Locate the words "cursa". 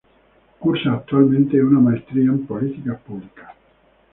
0.57-0.93